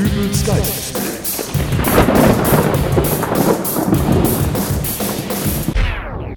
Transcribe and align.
Dübels 0.00 0.46
Geist. 0.46 0.94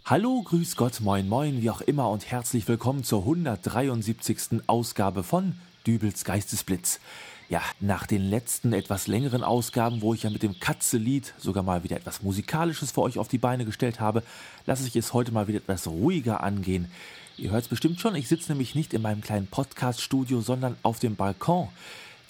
Hallo, 0.04 0.42
grüß 0.42 0.76
Gott, 0.76 1.00
moin 1.00 1.30
moin, 1.30 1.62
wie 1.62 1.70
auch 1.70 1.80
immer 1.80 2.10
und 2.10 2.30
herzlich 2.30 2.68
willkommen 2.68 3.06
zur 3.06 3.22
173. 3.22 4.64
Ausgabe 4.68 5.24
von 5.24 5.54
Dübels 5.88 6.26
Geistesblitz. 6.26 7.00
Ja, 7.48 7.62
nach 7.80 8.06
den 8.06 8.24
letzten 8.24 8.74
etwas 8.74 9.08
längeren 9.08 9.46
Ausgaben, 9.46 10.02
wo 10.02 10.14
ich 10.14 10.24
ja 10.24 10.30
mit 10.30 10.44
dem 10.44 10.60
Katze-Lied 10.60 11.34
sogar 11.38 11.64
mal 11.64 11.86
wieder 11.86 11.96
etwas 11.96 12.22
Musikalisches 12.22 12.92
für 12.92 13.04
euch 13.04 13.18
auf 13.18 13.30
die 13.30 13.38
Beine 13.38 13.64
gestellt 13.64 14.02
habe, 14.02 14.24
lasse 14.66 14.86
ich 14.86 14.98
es 14.98 15.14
heute 15.14 15.32
mal 15.32 15.48
wieder 15.48 15.60
etwas 15.60 15.88
ruhiger 15.88 16.44
angehen. 16.44 16.92
Ihr 17.38 17.52
hört 17.52 17.64
es 17.64 17.70
bestimmt 17.70 18.02
schon, 18.02 18.16
ich 18.16 18.28
sitze 18.28 18.52
nämlich 18.52 18.76
nicht 18.76 18.94
in 18.94 19.02
meinem 19.02 19.22
kleinen 19.22 19.48
Podcast-Studio, 19.48 20.42
sondern 20.42 20.76
auf 20.84 21.00
dem 21.00 21.16
Balkon. 21.16 21.70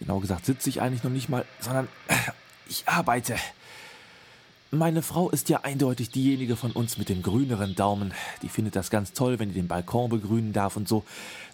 Genau 0.04 0.20
gesagt 0.20 0.46
sitze 0.46 0.68
ich 0.70 0.82
eigentlich 0.82 1.04
noch 1.04 1.12
nicht 1.12 1.30
mal, 1.30 1.46
sondern 1.62 1.88
ich 2.68 2.88
arbeite. 2.88 3.36
Meine 4.70 5.02
Frau 5.02 5.30
ist 5.30 5.50
ja 5.50 5.62
eindeutig 5.62 6.10
diejenige 6.10 6.56
von 6.58 6.72
uns 6.72 6.98
mit 6.98 7.08
dem 7.08 7.22
grüneren 7.22 7.76
Daumen. 7.76 8.14
Die 8.42 8.50
findet 8.50 8.76
das 8.76 8.90
ganz 8.90 9.14
toll, 9.14 9.40
wenn 9.40 9.50
die 9.50 9.56
den 9.56 9.68
Balkon 9.68 10.10
begrünen 10.10 10.52
darf 10.52 10.76
und 10.76 10.90
so. 10.90 11.06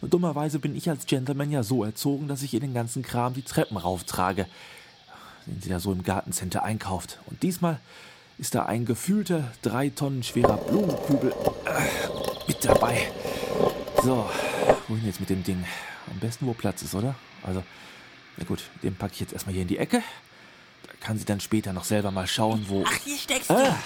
Und 0.01 0.13
dummerweise 0.13 0.57
bin 0.57 0.75
ich 0.75 0.89
als 0.89 1.05
Gentleman 1.05 1.51
ja 1.51 1.61
so 1.61 1.83
erzogen, 1.83 2.27
dass 2.27 2.41
ich 2.41 2.53
ihr 2.53 2.59
den 2.59 2.73
ganzen 2.73 3.03
Kram 3.03 3.33
die 3.33 3.43
Treppen 3.43 3.77
rauftrage, 3.77 4.47
den 5.45 5.61
sie 5.61 5.69
da 5.69 5.79
so 5.79 5.91
im 5.91 6.03
Gartencenter 6.03 6.63
einkauft. 6.63 7.19
Und 7.27 7.43
diesmal 7.43 7.79
ist 8.39 8.55
da 8.55 8.65
ein 8.65 8.85
gefühlter 8.85 9.51
drei 9.61 9.89
Tonnen 9.89 10.23
schwerer 10.23 10.57
Blumenkübel 10.57 11.31
äh, 11.65 12.47
mit 12.47 12.63
dabei. 12.63 13.11
So, 14.01 14.27
wohin 14.87 15.05
jetzt 15.05 15.19
mit 15.19 15.29
dem 15.29 15.43
Ding? 15.43 15.65
Am 16.09 16.19
besten, 16.19 16.47
wo 16.47 16.53
Platz 16.53 16.81
ist, 16.81 16.95
oder? 16.95 17.15
Also, 17.43 17.63
na 18.39 18.45
gut, 18.45 18.63
den 18.83 18.95
packe 18.95 19.13
ich 19.13 19.19
jetzt 19.19 19.33
erstmal 19.33 19.53
hier 19.53 19.63
in 19.63 19.67
die 19.67 19.77
Ecke. 19.77 20.01
Da 20.83 20.93
kann 20.99 21.17
sie 21.17 21.25
dann 21.25 21.39
später 21.39 21.73
noch 21.73 21.83
selber 21.83 22.11
mal 22.11 22.27
schauen, 22.27 22.65
wo. 22.67 22.83
Ach, 22.87 22.99
hier 23.03 23.17
steckst 23.17 23.49
du. 23.49 23.55
Ah. 23.55 23.77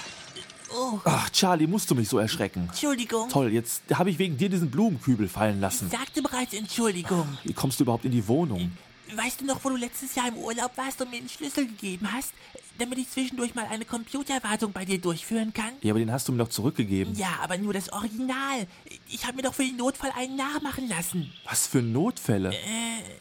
Oh, 0.75 0.99
Ach, 1.05 1.29
Charlie, 1.29 1.67
musst 1.67 1.91
du 1.91 1.95
mich 1.95 2.09
so 2.09 2.17
erschrecken? 2.17 2.67
Entschuldigung. 2.69 3.29
Toll, 3.29 3.53
jetzt 3.53 3.83
habe 3.93 4.09
ich 4.09 4.17
wegen 4.17 4.37
dir 4.37 4.49
diesen 4.49 4.71
Blumenkübel 4.71 5.27
fallen 5.29 5.61
lassen. 5.61 5.87
Sagte 5.89 6.21
bereits 6.23 6.53
Entschuldigung. 6.53 7.37
Wie 7.43 7.53
kommst 7.53 7.79
du 7.79 7.83
überhaupt 7.83 8.05
in 8.05 8.11
die 8.11 8.27
Wohnung? 8.27 8.71
Weißt 9.15 9.41
du 9.41 9.45
noch, 9.45 9.63
wo 9.63 9.69
du 9.69 9.75
letztes 9.75 10.15
Jahr 10.15 10.29
im 10.29 10.37
Urlaub 10.37 10.75
warst 10.75 10.99
und 11.01 11.11
mir 11.11 11.19
den 11.19 11.29
Schlüssel 11.29 11.67
gegeben 11.67 12.11
hast, 12.11 12.33
damit 12.79 12.97
ich 12.99 13.09
zwischendurch 13.09 13.55
mal 13.55 13.65
eine 13.65 13.85
Computerwartung 13.85 14.71
bei 14.71 14.85
dir 14.85 14.99
durchführen 14.99 15.53
kann? 15.53 15.71
Ja, 15.81 15.91
aber 15.93 15.99
den 15.99 16.11
hast 16.11 16.27
du 16.27 16.31
mir 16.31 16.39
doch 16.39 16.49
zurückgegeben. 16.49 17.15
Ja, 17.15 17.39
aber 17.41 17.57
nur 17.57 17.73
das 17.73 17.91
Original. 17.91 18.67
Ich 19.09 19.25
habe 19.25 19.37
mir 19.37 19.43
doch 19.43 19.53
für 19.53 19.63
den 19.63 19.77
Notfall 19.77 20.11
einen 20.15 20.35
nachmachen 20.35 20.87
lassen. 20.89 21.31
Was 21.45 21.67
für 21.67 21.81
Notfälle? 21.81 22.53
Äh, 22.53 22.57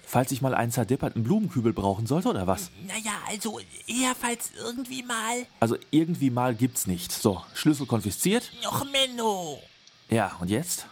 Falls 0.07 0.33
ich 0.33 0.43
mal 0.43 0.55
einen 0.55 0.73
zerdepperten 0.73 1.23
Blumenkübel 1.23 1.73
brauchen 1.73 2.07
sollte, 2.07 2.29
oder 2.29 2.47
was? 2.47 2.71
naja, 2.87 3.13
also 3.29 3.61
eher 3.87 4.15
falls 4.19 4.53
irgendwie 4.65 5.03
mal. 5.03 5.47
Also 5.61 5.77
irgendwie 5.91 6.31
mal 6.31 6.55
gibt's 6.55 6.87
nicht. 6.87 7.13
So, 7.13 7.43
Schlüssel 7.55 7.87
konfisziert. 7.87 8.51
Och, 8.67 8.85
Menno. 8.91 9.59
Ja, 10.11 10.37
und 10.41 10.49
jetzt? 10.51 10.87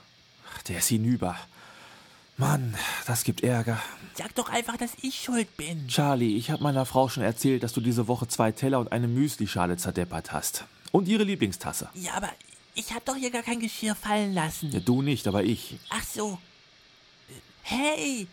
Ach, 0.56 0.62
der 0.62 0.78
ist 0.78 0.88
hinüber. 0.88 1.36
Mann, 2.41 2.75
das 3.07 3.25
gibt 3.25 3.43
Ärger. 3.43 3.79
Sag 4.15 4.35
doch 4.35 4.49
einfach, 4.49 4.79
dass 4.79 4.93
ich 5.03 5.21
schuld 5.21 5.55
bin. 5.59 5.87
Charlie, 5.89 6.39
ich 6.39 6.51
habe 6.51 6.63
meiner 6.63 6.87
Frau 6.87 7.11
schon 7.11 7.23
erzählt, 7.23 7.63
dass 7.63 7.75
du 7.75 7.83
diese 7.83 8.09
Woche 8.09 8.29
zwei 8.29 8.51
Teller 8.51 8.81
und 8.81 8.93
eine 8.93 9.09
Müslischale 9.09 9.77
zerdeppert 9.77 10.33
hast. 10.33 10.65
Und 10.91 11.07
ihre 11.07 11.23
Lieblingstasse. 11.23 11.91
Ja, 11.93 12.15
aber 12.15 12.31
ich 12.75 12.93
habe 12.93 13.03
doch 13.05 13.15
hier 13.15 13.31
gar 13.31 13.43
kein 13.43 13.61
Geschirr 13.61 13.95
fallen 13.95 14.33
lassen. 14.33 14.73
Ja, 14.73 14.81
du 14.81 15.03
nicht, 15.03 15.29
aber 15.29 15.45
ich. 15.45 15.79
Ach 15.91 16.03
so. 16.03 16.39
Hey, 17.61 18.27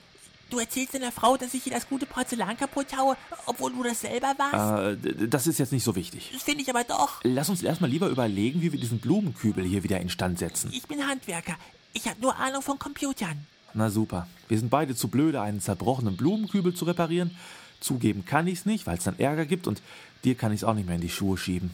du 0.49 0.59
erzählst 0.59 0.93
deiner 0.93 1.11
Frau, 1.11 1.35
dass 1.35 1.53
ich 1.53 1.63
hier 1.63 1.73
das 1.73 1.89
gute 1.89 2.05
Porzellan 2.05 2.55
kaputt 2.55 2.97
haue, 2.97 3.17
obwohl 3.45 3.73
du 3.73 3.83
das 3.83 3.99
selber 3.99 4.33
warst? 4.37 5.05
Äh, 5.05 5.27
das 5.27 5.47
ist 5.47 5.59
jetzt 5.59 5.73
nicht 5.73 5.83
so 5.83 5.97
wichtig. 5.97 6.29
Das 6.33 6.43
finde 6.43 6.63
ich 6.63 6.69
aber 6.69 6.85
doch. 6.85 7.19
Lass 7.23 7.49
uns 7.49 7.61
erstmal 7.61 7.89
lieber 7.89 8.07
überlegen, 8.07 8.61
wie 8.61 8.71
wir 8.71 8.79
diesen 8.79 8.99
Blumenkübel 8.99 9.65
hier 9.65 9.83
wieder 9.83 9.99
instand 9.99 10.39
setzen. 10.39 10.71
Ich 10.73 10.87
bin 10.87 11.05
Handwerker. 11.05 11.57
Ich 11.91 12.07
habe 12.07 12.21
nur 12.21 12.37
Ahnung 12.37 12.61
von 12.61 12.79
Computern. 12.79 13.45
Na 13.73 13.89
super. 13.89 14.27
Wir 14.47 14.57
sind 14.57 14.69
beide 14.69 14.95
zu 14.95 15.07
blöde, 15.09 15.41
einen 15.41 15.59
zerbrochenen 15.61 16.15
Blumenkübel 16.17 16.73
zu 16.73 16.85
reparieren. 16.85 17.31
Zugeben 17.79 18.25
kann 18.25 18.47
ich's 18.47 18.65
nicht, 18.65 18.87
weil 18.87 18.97
es 18.97 19.03
dann 19.03 19.19
Ärger 19.19 19.45
gibt 19.45 19.67
und 19.67 19.81
dir 20.23 20.35
kann 20.35 20.51
ich's 20.51 20.63
auch 20.63 20.73
nicht 20.73 20.85
mehr 20.87 20.95
in 20.95 21.01
die 21.01 21.09
Schuhe 21.09 21.37
schieben. 21.37 21.69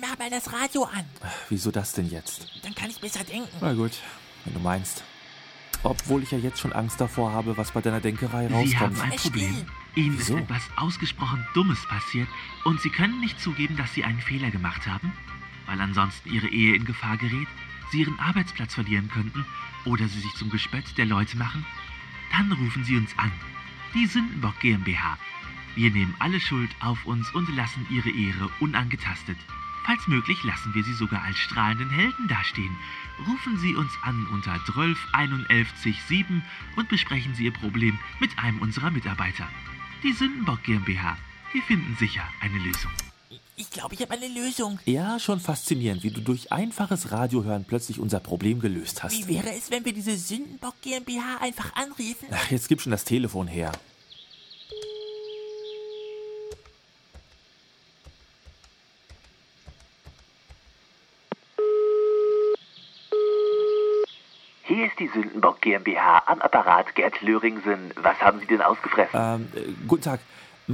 Mach 0.00 0.18
mal 0.18 0.30
das 0.30 0.52
Radio 0.52 0.84
an. 0.84 1.04
Wieso 1.48 1.70
das 1.70 1.92
denn 1.92 2.10
jetzt? 2.10 2.46
Dann 2.62 2.74
kann 2.74 2.90
ich 2.90 3.00
besser 3.00 3.24
denken. 3.24 3.48
Na 3.60 3.72
gut, 3.72 3.92
wenn 4.44 4.54
du 4.54 4.60
meinst. 4.60 5.02
Obwohl 5.82 6.22
ich 6.22 6.30
ja 6.30 6.38
jetzt 6.38 6.60
schon 6.60 6.74
Angst 6.74 7.00
davor 7.00 7.32
habe, 7.32 7.56
was 7.56 7.70
bei 7.70 7.80
deiner 7.80 8.00
Denkerei 8.00 8.48
Sie 8.48 8.76
haben 8.78 8.94
rauskommt. 8.94 9.12
ein 9.12 9.18
Problem. 9.18 9.66
Ihnen 9.96 10.18
Wieso? 10.18 10.36
ist 10.36 10.42
etwas 10.42 10.62
ausgesprochen 10.76 11.44
Dummes 11.54 11.78
passiert 11.88 12.28
und 12.64 12.80
Sie 12.82 12.90
können 12.90 13.18
nicht 13.20 13.40
zugeben, 13.40 13.76
dass 13.76 13.92
Sie 13.94 14.04
einen 14.04 14.20
Fehler 14.20 14.50
gemacht 14.50 14.86
haben, 14.86 15.12
weil 15.66 15.80
ansonsten 15.80 16.28
Ihre 16.32 16.48
Ehe 16.48 16.74
in 16.76 16.84
Gefahr 16.84 17.16
gerät, 17.16 17.48
Sie 17.90 18.00
Ihren 18.00 18.18
Arbeitsplatz 18.18 18.74
verlieren 18.74 19.08
könnten 19.08 19.44
oder 19.84 20.08
Sie 20.08 20.20
sich 20.20 20.32
zum 20.34 20.50
Gespött 20.50 20.96
der 20.96 21.06
Leute 21.06 21.36
machen. 21.36 21.64
Dann 22.32 22.52
rufen 22.52 22.84
Sie 22.84 22.96
uns 22.96 23.16
an. 23.18 23.32
Die 23.94 24.06
Sündenbock 24.06 24.58
GmbH. 24.60 25.18
Wir 25.74 25.90
nehmen 25.90 26.14
alle 26.18 26.40
Schuld 26.40 26.70
auf 26.80 27.04
uns 27.06 27.30
und 27.34 27.48
lassen 27.54 27.86
Ihre 27.90 28.10
Ehre 28.10 28.50
unangetastet. 28.60 29.38
Falls 29.84 30.06
möglich, 30.06 30.42
lassen 30.44 30.74
wir 30.74 30.84
Sie 30.84 30.92
sogar 30.92 31.22
als 31.22 31.38
strahlenden 31.38 31.90
Helden 31.90 32.28
dastehen. 32.28 32.76
Rufen 33.26 33.58
Sie 33.58 33.74
uns 33.74 33.92
an 34.02 34.26
unter 34.26 34.64
12 34.66 35.08
91 35.12 36.02
7 36.02 36.42
und 36.76 36.88
besprechen 36.88 37.34
Sie 37.34 37.44
Ihr 37.44 37.52
Problem 37.52 37.98
mit 38.20 38.38
einem 38.38 38.60
unserer 38.60 38.90
Mitarbeiter. 38.90 39.48
Die 40.02 40.12
Sündenbock 40.12 40.62
GmbH. 40.62 41.16
Wir 41.52 41.62
finden 41.62 41.96
sicher 41.96 42.22
eine 42.40 42.58
Lösung. 42.58 42.92
Ich 43.60 43.68
glaube, 43.68 43.94
ich 43.94 44.00
habe 44.00 44.14
eine 44.14 44.26
Lösung. 44.26 44.78
Ja, 44.86 45.18
schon 45.18 45.38
faszinierend, 45.38 46.02
wie 46.02 46.10
du 46.10 46.22
durch 46.22 46.50
einfaches 46.50 47.12
Radiohören 47.12 47.66
plötzlich 47.66 48.00
unser 48.00 48.18
Problem 48.18 48.58
gelöst 48.58 49.02
hast. 49.02 49.12
Wie 49.12 49.34
wäre 49.34 49.52
es, 49.54 49.70
wenn 49.70 49.84
wir 49.84 49.92
diese 49.92 50.16
Sündenbock 50.16 50.80
GmbH 50.80 51.36
einfach 51.42 51.74
anriefen? 51.74 52.28
Ach, 52.30 52.50
jetzt 52.50 52.68
gib 52.68 52.80
schon 52.80 52.90
das 52.90 53.04
Telefon 53.04 53.48
her. 53.48 53.70
Hier 64.62 64.86
ist 64.86 64.98
die 64.98 65.08
Sündenbock 65.08 65.60
GmbH 65.60 66.22
am 66.24 66.40
Apparat 66.40 66.94
Gerd 66.94 67.20
Löringsen. 67.20 67.92
Was 67.96 68.18
haben 68.22 68.40
Sie 68.40 68.46
denn 68.46 68.62
ausgefressen? 68.62 69.20
Ähm, 69.20 69.48
äh, 69.54 69.72
guten 69.86 70.04
Tag. 70.04 70.20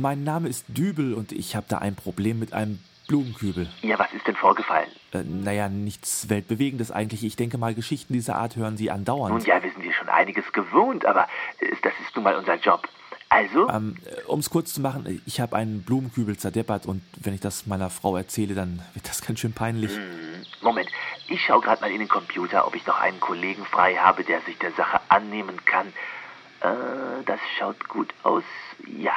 Mein 0.00 0.24
Name 0.24 0.48
ist 0.48 0.66
Dübel 0.68 1.14
und 1.14 1.32
ich 1.32 1.56
habe 1.56 1.66
da 1.68 1.78
ein 1.78 1.94
Problem 1.94 2.38
mit 2.38 2.52
einem 2.52 2.78
Blumenkübel. 3.08 3.68
Ja, 3.82 3.98
was 3.98 4.12
ist 4.12 4.26
denn 4.26 4.36
vorgefallen? 4.36 4.88
Äh, 5.12 5.22
naja, 5.22 5.68
nichts 5.68 6.28
Weltbewegendes 6.28 6.90
eigentlich. 6.90 7.24
Ich 7.24 7.36
denke 7.36 7.56
mal, 7.56 7.74
Geschichten 7.74 8.12
dieser 8.12 8.36
Art 8.36 8.56
hören 8.56 8.76
Sie 8.76 8.90
andauernd. 8.90 9.34
Nun 9.34 9.44
ja, 9.44 9.62
wir 9.62 9.70
sind 9.70 9.82
hier 9.82 9.92
schon 9.92 10.08
einiges 10.08 10.52
gewohnt, 10.52 11.06
aber 11.06 11.26
äh, 11.60 11.74
das 11.82 11.92
ist 12.04 12.14
nun 12.14 12.24
mal 12.24 12.34
unser 12.36 12.56
Job. 12.56 12.88
Also, 13.28 13.68
Ähm, 13.70 13.96
um 14.28 14.38
es 14.40 14.50
kurz 14.50 14.72
zu 14.74 14.80
machen, 14.80 15.20
ich 15.26 15.40
habe 15.40 15.56
einen 15.56 15.82
Blumenkübel 15.82 16.36
zerdeppert 16.36 16.86
und 16.86 17.02
wenn 17.20 17.34
ich 17.34 17.40
das 17.40 17.66
meiner 17.66 17.90
Frau 17.90 18.16
erzähle, 18.16 18.54
dann 18.54 18.80
wird 18.94 19.08
das 19.08 19.20
ganz 19.20 19.40
schön 19.40 19.52
peinlich. 19.52 19.90
Moment, 20.62 20.88
ich 21.28 21.44
schaue 21.44 21.60
gerade 21.60 21.80
mal 21.80 21.90
in 21.90 21.98
den 21.98 22.08
Computer, 22.08 22.66
ob 22.66 22.76
ich 22.76 22.86
noch 22.86 23.00
einen 23.00 23.18
Kollegen 23.18 23.64
frei 23.64 23.96
habe, 23.96 24.22
der 24.24 24.40
sich 24.42 24.58
der 24.58 24.72
Sache 24.72 25.00
annehmen 25.08 25.64
kann. 25.64 25.88
Äh, 26.60 27.24
das 27.24 27.40
schaut 27.58 27.88
gut 27.88 28.14
aus. 28.22 28.44
Ja. 28.98 29.12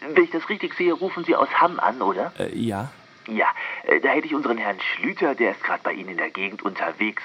Wenn 0.00 0.24
ich 0.24 0.30
das 0.30 0.48
richtig 0.48 0.74
sehe, 0.74 0.92
rufen 0.92 1.24
Sie 1.24 1.34
aus 1.36 1.48
Hamm 1.60 1.78
an, 1.80 2.00
oder? 2.02 2.32
Äh, 2.38 2.56
ja. 2.56 2.90
Ja, 3.28 3.46
äh, 3.84 4.00
da 4.00 4.08
hätte 4.10 4.26
ich 4.26 4.34
unseren 4.34 4.58
Herrn 4.58 4.78
Schlüter, 4.80 5.34
der 5.34 5.52
ist 5.52 5.62
gerade 5.62 5.80
bei 5.82 5.92
Ihnen 5.92 6.10
in 6.10 6.16
der 6.16 6.30
Gegend 6.30 6.62
unterwegs, 6.62 7.22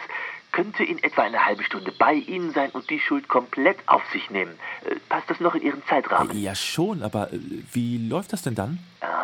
könnte 0.52 0.84
in 0.84 1.02
etwa 1.03 1.24
eine 1.24 1.46
halbe 1.46 1.63
Stunde 1.63 1.91
bei 1.97 2.13
Ihnen 2.13 2.52
sein 2.52 2.69
und 2.72 2.90
die 2.90 3.00
Schuld 3.00 3.28
komplett 3.28 3.78
auf 3.88 4.03
sich 4.12 4.30
nehmen. 4.30 4.52
Äh, 4.86 4.96
Passt 5.09 5.30
das 5.30 5.40
noch 5.40 5.56
in 5.56 5.62
Ihren 5.63 5.84
Zeitrahmen? 5.88 6.38
Ja, 6.38 6.54
schon, 6.56 7.01
aber 7.04 7.31
äh, 7.33 7.39
wie 7.72 7.98
läuft 8.07 8.33
das 8.33 8.42
denn 8.42 8.56
dann? 8.56 8.80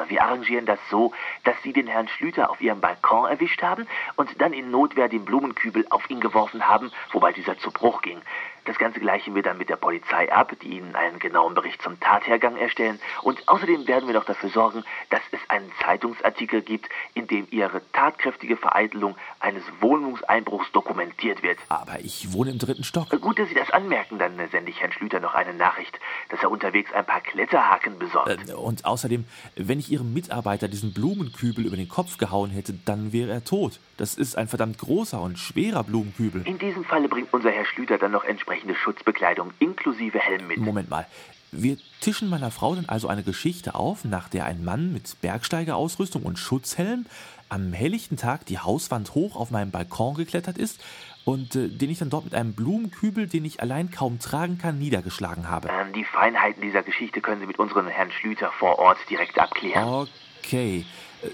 Äh, 0.06 0.10
Wir 0.10 0.24
arrangieren 0.24 0.66
das 0.66 0.80
so, 0.90 1.14
dass 1.44 1.56
Sie 1.64 1.74
den 1.74 1.88
Herrn 1.88 2.08
Schlüter 2.08 2.50
auf 2.50 2.62
Ihrem 2.62 2.82
Balkon 2.82 3.30
erwischt 3.30 3.62
haben 3.62 3.88
und 4.16 4.30
dann 4.42 4.54
in 4.54 4.72
Notwehr 4.72 5.08
den 5.10 5.26
Blumenkübel 5.26 5.86
auf 5.90 6.10
ihn 6.10 6.20
geworfen 6.20 6.68
haben, 6.68 6.92
wobei 7.12 7.32
dieser 7.34 7.58
zu 7.58 7.72
Bruch 7.72 8.02
ging. 8.02 8.22
Das 8.66 8.78
Ganze 8.78 9.00
gleichen 9.00 9.34
wir 9.34 9.42
dann 9.42 9.58
mit 9.58 9.70
der 9.70 9.76
Polizei 9.76 10.32
ab, 10.32 10.52
die 10.62 10.78
Ihnen 10.78 10.94
einen 10.96 11.18
genauen 11.18 11.56
Bericht 11.56 11.82
zum 11.82 12.00
Tathergang 12.00 12.58
erstellen. 12.58 13.00
Und 13.24 13.48
außerdem 13.50 13.88
werden 13.88 14.06
wir 14.06 14.14
noch 14.14 14.26
dafür 14.26 14.50
sorgen, 14.50 14.84
dass 15.10 15.22
es 15.32 15.40
einen 15.50 15.72
Zeitungsartikel 15.84 16.62
gibt, 16.62 16.88
in 17.16 17.26
dem 17.26 17.48
Ihre 17.50 17.82
tatkräftige 17.92 18.58
Vereitelung 18.58 19.16
eines 19.40 19.64
Wohnungseinbruchs 19.80 20.72
dokumentiert 20.74 21.42
wird. 21.42 21.58
Aber 21.70 22.00
ich 22.02 22.34
wohne 22.34 22.52
im 22.52 22.60
dritten 22.60 22.84
Stock. 22.84 23.12
Äh, 23.12 23.18
Gut, 23.18 23.40
dass 23.40 23.50
Sie 23.50 23.56
das 23.56 23.72
anmerken, 23.72 24.20
dann 24.20 24.34
sende 24.52 24.70
ich 24.70 24.80
Herrn 24.80 24.92
Schlüter 24.92 25.20
noch 25.20 25.34
eine 25.34 25.56
Nachricht, 25.56 26.00
dass 26.30 26.44
er 26.44 26.52
unterwegs 26.52 26.94
ein 26.94 27.06
paar 27.06 27.22
Kletterhaken 27.22 27.98
besorgt. 27.98 28.48
Äh, 28.48 28.54
Und 28.54 28.86
außerdem, 28.86 29.26
wenn 29.56 29.80
ich 29.80 29.91
Ihrem 29.92 30.14
Mitarbeiter 30.14 30.68
diesen 30.68 30.94
Blumenkübel 30.94 31.66
über 31.66 31.76
den 31.76 31.90
Kopf 31.90 32.18
gehauen 32.18 32.50
hätte, 32.50 32.74
dann 32.86 33.12
wäre 33.12 33.32
er 33.32 33.44
tot. 33.44 33.80
Das 33.98 34.16
ist 34.16 34.38
ein 34.38 34.48
verdammt 34.48 34.78
großer 34.78 35.22
und 35.22 35.38
schwerer 35.38 35.84
Blumenkübel. 35.84 36.48
In 36.48 36.58
diesem 36.58 36.86
Falle 36.86 37.10
bringt 37.10 37.34
unser 37.34 37.52
Herr 37.52 37.66
Schlüter 37.66 37.98
dann 37.98 38.12
noch 38.12 38.24
entsprechende 38.24 38.74
Schutzbekleidung 38.74 39.52
inklusive 39.60 40.18
Helm 40.18 40.48
mit. 40.48 40.58
Moment 40.58 40.90
mal. 40.90 41.06
Wir 41.52 41.78
tischen 42.00 42.30
meiner 42.30 42.50
Frau 42.50 42.76
dann 42.76 42.86
also 42.86 43.10
eine 43.10 43.24
Geschichte 43.24 43.76
auf, 43.76 44.06
nach 44.06 44.30
der 44.30 44.46
ein 44.46 44.64
Mann 44.64 44.94
mit 44.94 45.20
Bergsteigerausrüstung 45.20 46.24
und 46.24 46.40
Schutzhelm 46.40 47.06
am 47.50 47.74
helllichten 47.74 48.16
Tag 48.16 48.46
die 48.46 48.60
Hauswand 48.60 49.14
hoch 49.14 49.36
auf 49.36 49.52
meinem 49.52 49.72
Balkon 49.72 50.16
geklettert 50.16 50.58
ist 50.58 50.80
und 51.26 51.56
äh, 51.56 51.68
den 51.68 51.90
ich 51.90 52.00
dann 52.00 52.10
dort 52.10 52.26
mit 52.26 52.36
einem 52.36 52.54
Blumenkübel, 52.54 53.28
den 53.28 53.46
ich 53.46 53.62
allein 53.62 53.92
kaum 53.92 54.20
tragen 54.20 54.58
kann, 54.58 54.80
niedergeschlagen 54.80 55.50
habe. 55.50 55.70
Ähm, 55.70 55.94
die 55.94 56.06
Feinheiten 56.06 56.62
dieser 56.62 56.84
Geschichte 56.84 57.22
können 57.22 57.42
Sie 57.42 57.48
mit 57.48 57.60
unserem 57.60 57.88
Herrn 57.88 58.12
Schlüter 58.12 58.52
vor 58.52 58.80
Ort 58.80 58.98
direkt 59.10 59.40
abklären. 59.40 60.08
Okay. 60.44 60.86
Äh, 61.22 61.28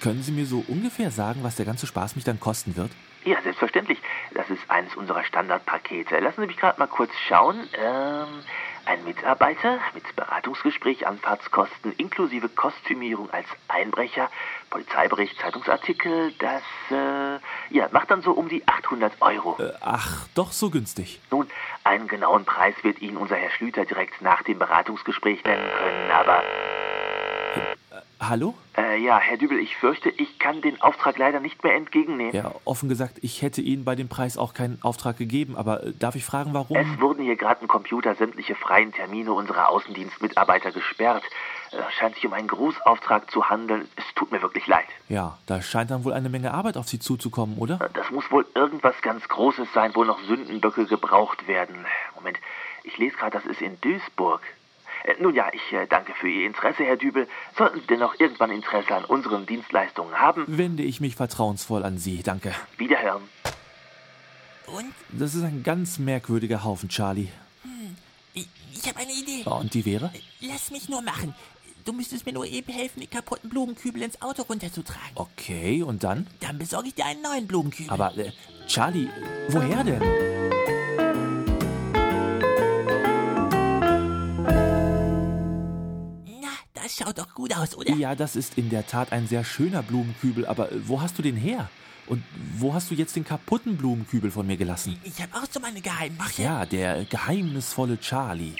können 0.00 0.22
Sie 0.22 0.32
mir 0.32 0.46
so 0.46 0.64
ungefähr 0.68 1.10
sagen, 1.10 1.40
was 1.42 1.56
der 1.56 1.66
ganze 1.66 1.86
Spaß 1.86 2.16
mich 2.16 2.24
dann 2.24 2.40
kosten 2.40 2.76
wird? 2.76 2.90
Ja, 3.24 3.40
selbstverständlich. 3.42 3.98
Das 4.34 4.50
ist 4.50 4.60
eines 4.68 4.94
unserer 4.96 5.24
Standardpakete. 5.24 6.18
Lassen 6.18 6.42
Sie 6.42 6.46
mich 6.46 6.58
gerade 6.58 6.78
mal 6.78 6.86
kurz 6.86 7.10
schauen. 7.26 7.56
Ähm, 7.78 8.28
ein 8.86 9.04
Mitarbeiter 9.04 9.78
mit 9.94 10.04
Beratungsgespräch, 10.16 11.06
Anfahrtskosten 11.06 11.92
inklusive 11.92 12.48
Kostümierung 12.48 13.30
als 13.30 13.46
Einbrecher, 13.68 14.30
Polizeibericht, 14.70 15.38
Zeitungsartikel, 15.40 16.32
das 16.38 16.62
äh, 16.90 17.74
ja, 17.74 17.88
macht 17.92 18.10
dann 18.10 18.22
so 18.22 18.32
um 18.32 18.48
die 18.48 18.66
800 18.66 19.20
Euro. 19.20 19.56
Äh, 19.58 19.72
ach, 19.80 20.26
doch 20.34 20.52
so 20.52 20.70
günstig. 20.70 21.20
Nun, 21.30 21.48
einen 21.84 22.08
genauen 22.08 22.44
Preis 22.44 22.74
wird 22.82 23.00
Ihnen 23.00 23.16
unser 23.16 23.36
Herr 23.36 23.50
Schlüter 23.50 23.84
direkt 23.84 24.20
nach 24.22 24.42
dem 24.42 24.58
Beratungsgespräch 24.58 25.44
nennen 25.44 25.68
können, 25.78 26.10
aber 26.10 26.42
Hallo? 28.20 28.54
Äh, 28.76 28.98
ja, 29.02 29.18
Herr 29.18 29.36
Dübel, 29.36 29.58
ich 29.58 29.76
fürchte, 29.76 30.08
ich 30.08 30.38
kann 30.38 30.60
den 30.60 30.80
Auftrag 30.80 31.18
leider 31.18 31.40
nicht 31.40 31.62
mehr 31.62 31.74
entgegennehmen. 31.74 32.34
Ja, 32.34 32.54
offen 32.64 32.88
gesagt, 32.88 33.18
ich 33.22 33.42
hätte 33.42 33.60
Ihnen 33.60 33.84
bei 33.84 33.94
dem 33.94 34.08
Preis 34.08 34.38
auch 34.38 34.54
keinen 34.54 34.78
Auftrag 34.82 35.16
gegeben, 35.16 35.56
aber 35.56 35.84
äh, 35.84 35.92
darf 35.98 36.14
ich 36.14 36.24
fragen, 36.24 36.54
warum? 36.54 36.76
Es 36.76 37.00
wurden 37.00 37.24
hier 37.24 37.36
gerade 37.36 37.62
im 37.62 37.68
Computer 37.68 38.14
sämtliche 38.14 38.54
freien 38.54 38.92
Termine 38.92 39.32
unserer 39.32 39.68
Außendienstmitarbeiter 39.68 40.72
gesperrt. 40.72 41.22
Es 41.70 41.78
äh, 41.78 41.82
scheint 41.98 42.14
sich 42.14 42.26
um 42.26 42.32
einen 42.32 42.48
Großauftrag 42.48 43.30
zu 43.30 43.48
handeln. 43.48 43.88
Es 43.96 44.04
tut 44.14 44.32
mir 44.32 44.42
wirklich 44.42 44.66
leid. 44.66 44.86
Ja, 45.08 45.38
da 45.46 45.60
scheint 45.60 45.90
dann 45.90 46.04
wohl 46.04 46.12
eine 46.12 46.28
Menge 46.28 46.54
Arbeit 46.54 46.76
auf 46.76 46.88
Sie 46.88 46.98
zuzukommen, 46.98 47.58
oder? 47.58 47.80
Äh, 47.80 47.88
das 47.94 48.10
muss 48.10 48.30
wohl 48.30 48.46
irgendwas 48.54 48.94
ganz 49.02 49.28
Großes 49.28 49.68
sein, 49.74 49.92
wo 49.94 50.04
noch 50.04 50.20
Sündenböcke 50.22 50.86
gebraucht 50.86 51.46
werden. 51.46 51.84
Moment, 52.14 52.38
ich 52.84 52.96
lese 52.98 53.16
gerade, 53.16 53.38
das 53.38 53.46
ist 53.46 53.60
in 53.60 53.80
Duisburg. 53.80 54.40
Äh, 55.04 55.14
nun 55.20 55.34
ja, 55.34 55.50
ich 55.52 55.72
äh, 55.72 55.86
danke 55.86 56.12
für 56.14 56.28
Ihr 56.28 56.46
Interesse, 56.46 56.84
Herr 56.84 56.96
Dübel. 56.96 57.28
Sollten 57.56 57.80
Sie 57.80 57.86
dennoch 57.86 58.18
irgendwann 58.18 58.50
Interesse 58.50 58.94
an 58.94 59.04
unseren 59.04 59.46
Dienstleistungen 59.46 60.18
haben, 60.18 60.44
Wende 60.48 60.82
ich 60.82 61.00
mich 61.00 61.14
vertrauensvoll 61.14 61.84
an 61.84 61.98
Sie, 61.98 62.22
danke. 62.22 62.54
wiederhören. 62.78 63.22
Und? 64.66 64.92
Das 65.10 65.34
ist 65.34 65.42
ein 65.44 65.62
ganz 65.62 65.98
merkwürdiger 65.98 66.64
Haufen, 66.64 66.88
Charlie. 66.88 67.28
Ich, 68.32 68.48
ich 68.72 68.88
habe 68.88 68.98
eine 69.00 69.12
Idee. 69.12 69.44
Und 69.48 69.74
die 69.74 69.84
wäre? 69.84 70.10
Lass 70.40 70.70
mich 70.70 70.88
nur 70.88 71.02
machen. 71.02 71.34
Du 71.84 71.92
müsstest 71.92 72.24
mir 72.24 72.32
nur 72.32 72.46
eben 72.46 72.72
helfen, 72.72 73.00
den 73.00 73.10
kaputten 73.10 73.50
Blumenkübel 73.50 74.00
ins 74.02 74.20
Auto 74.22 74.42
runterzutragen. 74.42 75.10
Okay, 75.16 75.82
und 75.82 76.02
dann? 76.02 76.26
Dann 76.40 76.58
besorge 76.58 76.88
ich 76.88 76.94
dir 76.94 77.04
einen 77.04 77.20
neuen 77.20 77.46
Blumenkübel. 77.46 77.92
Aber, 77.92 78.16
äh, 78.16 78.32
Charlie, 78.66 79.08
woher 79.50 79.84
denn? 79.84 80.33
Schaut 87.04 87.18
doch 87.18 87.34
gut 87.34 87.54
aus, 87.56 87.76
oder? 87.76 87.92
Ja, 87.94 88.14
das 88.14 88.36
ist 88.36 88.56
in 88.56 88.70
der 88.70 88.86
Tat 88.86 89.12
ein 89.12 89.26
sehr 89.26 89.44
schöner 89.44 89.82
Blumenkübel, 89.82 90.46
aber 90.46 90.72
äh, 90.72 90.88
wo 90.88 91.00
hast 91.00 91.18
du 91.18 91.22
den 91.22 91.36
her? 91.36 91.70
Und 92.06 92.22
wo 92.58 92.74
hast 92.74 92.90
du 92.90 92.94
jetzt 92.94 93.16
den 93.16 93.24
kaputten 93.24 93.76
Blumenkübel 93.76 94.30
von 94.30 94.46
mir 94.46 94.56
gelassen? 94.56 94.98
Ich 95.04 95.20
habe 95.22 95.34
auch 95.36 95.46
so 95.50 95.58
meine 95.58 95.80
Geheimnisse. 95.80 96.42
Ja, 96.42 96.66
der 96.66 97.04
geheimnisvolle 97.04 97.98
Charlie. 97.98 98.56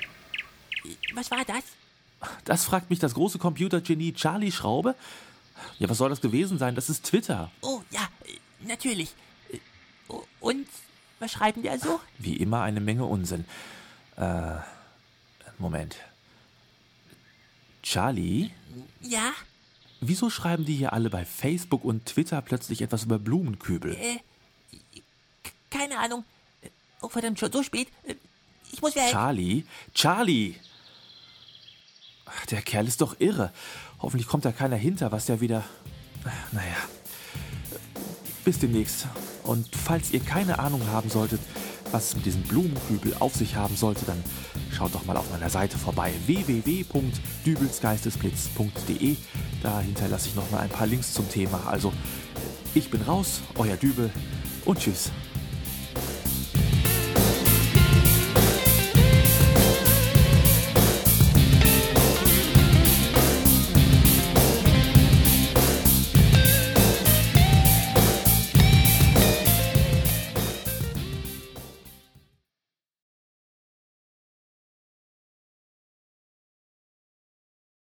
Was 1.14 1.30
war 1.30 1.44
das? 1.46 1.62
Das 2.44 2.64
fragt 2.64 2.88
mich 2.88 2.98
das 2.98 3.14
große 3.14 3.38
Computergenie 3.38 4.14
Charlie 4.14 4.50
Schraube. 4.50 4.94
Ja, 5.78 5.88
was 5.90 5.98
soll 5.98 6.08
das 6.08 6.22
gewesen 6.22 6.58
sein? 6.58 6.74
Das 6.74 6.88
ist 6.88 7.04
Twitter. 7.04 7.50
Oh, 7.60 7.82
ja, 7.90 8.00
äh, 8.26 8.66
natürlich. 8.66 9.14
Äh, 9.52 9.58
Und? 10.40 10.66
Was 11.20 11.32
schreiben 11.32 11.62
die 11.62 11.70
also? 11.70 12.00
Wie 12.18 12.36
immer 12.36 12.62
eine 12.62 12.80
Menge 12.80 13.04
Unsinn. 13.04 13.44
Äh, 14.16 14.56
Moment. 15.58 15.96
Charlie? 17.84 18.50
Ja? 19.02 19.32
Wieso 20.00 20.30
schreiben 20.30 20.64
die 20.64 20.74
hier 20.74 20.92
alle 20.92 21.10
bei 21.10 21.24
Facebook 21.24 21.84
und 21.84 22.06
Twitter 22.06 22.40
plötzlich 22.42 22.82
etwas 22.82 23.04
über 23.04 23.18
Blumenkübel? 23.18 23.94
Äh, 23.94 24.20
keine 25.70 25.98
Ahnung. 25.98 26.24
Oh, 27.02 27.08
verdammt, 27.08 27.38
schon 27.38 27.52
so 27.52 27.62
spät. 27.62 27.88
Ich 28.72 28.80
muss 28.80 28.96
weg. 28.96 29.10
Charlie? 29.10 29.64
Charlie! 29.94 30.54
Ach, 32.26 32.46
Der 32.46 32.62
Kerl 32.62 32.88
ist 32.88 33.00
doch 33.02 33.20
irre. 33.20 33.52
Hoffentlich 34.00 34.26
kommt 34.26 34.44
da 34.44 34.52
keiner 34.52 34.76
hinter, 34.76 35.12
was 35.12 35.26
der 35.26 35.40
wieder. 35.40 35.64
Naja. 36.52 36.76
Bis 38.44 38.58
demnächst. 38.58 39.06
Und 39.42 39.68
falls 39.76 40.10
ihr 40.12 40.20
keine 40.20 40.58
Ahnung 40.58 40.86
haben 40.88 41.10
solltet, 41.10 41.40
was 41.94 42.08
es 42.08 42.16
mit 42.16 42.26
diesem 42.26 42.42
Blumenkübel 42.42 43.14
auf 43.20 43.36
sich 43.36 43.54
haben 43.54 43.76
sollte, 43.76 44.04
dann 44.04 44.20
schaut 44.72 44.92
doch 44.94 45.04
mal 45.04 45.16
auf 45.16 45.30
meiner 45.30 45.48
Seite 45.48 45.78
vorbei 45.78 46.12
www.dübelsgeistesblitz.de. 46.26 49.16
Da 49.62 49.80
hinterlasse 49.80 50.28
ich 50.28 50.34
noch 50.34 50.50
mal 50.50 50.58
ein 50.58 50.70
paar 50.70 50.88
Links 50.88 51.14
zum 51.14 51.30
Thema. 51.30 51.68
Also, 51.68 51.92
ich 52.74 52.90
bin 52.90 53.00
raus, 53.02 53.42
euer 53.56 53.76
Dübel 53.76 54.10
und 54.64 54.80
tschüss. 54.80 55.12